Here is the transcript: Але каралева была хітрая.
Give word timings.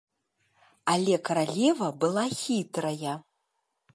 Але 0.93 1.19
каралева 1.29 1.87
была 2.05 2.25
хітрая. 2.39 3.13